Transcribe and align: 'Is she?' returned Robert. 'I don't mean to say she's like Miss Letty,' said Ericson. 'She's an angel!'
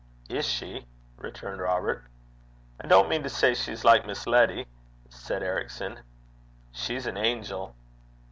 'Is 0.29 0.47
she?' 0.47 0.87
returned 1.17 1.61
Robert. 1.61 2.05
'I 2.83 2.87
don't 2.87 3.07
mean 3.07 3.21
to 3.21 3.29
say 3.29 3.53
she's 3.53 3.85
like 3.85 4.03
Miss 4.03 4.25
Letty,' 4.25 4.65
said 5.09 5.43
Ericson. 5.43 5.99
'She's 6.71 7.05
an 7.05 7.17
angel!' 7.17 7.75